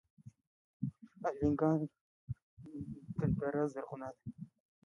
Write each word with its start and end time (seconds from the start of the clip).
الینګار 1.27 1.79
دره 3.39 3.63
زرغونه 3.73 4.09
ده؟ 4.15 4.23